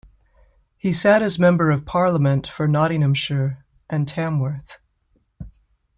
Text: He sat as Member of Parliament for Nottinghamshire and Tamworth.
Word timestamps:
He 0.79 0.91
sat 0.93 1.21
as 1.21 1.37
Member 1.37 1.69
of 1.69 1.85
Parliament 1.85 2.47
for 2.47 2.67
Nottinghamshire 2.67 3.63
and 3.87 4.07
Tamworth. 4.07 4.79